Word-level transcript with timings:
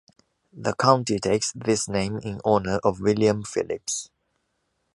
The 0.51 0.73
county 0.73 1.19
takes 1.19 1.51
this 1.51 1.87
name 1.87 2.17
in 2.17 2.41
honor 2.43 2.79
of 2.83 3.01
William 3.01 3.43
Phillips. 3.43 4.09